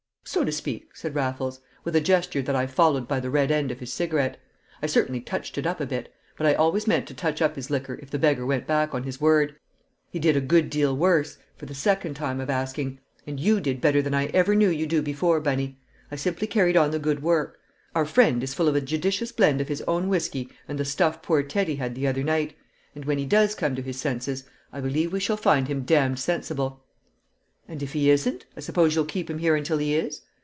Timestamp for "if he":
27.83-28.09